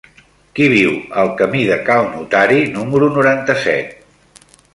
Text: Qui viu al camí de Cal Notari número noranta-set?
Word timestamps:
Qui 0.59 0.69
viu 0.71 0.95
al 1.23 1.29
camí 1.41 1.61
de 1.73 1.77
Cal 1.91 2.09
Notari 2.15 2.59
número 2.79 3.11
noranta-set? 3.19 3.97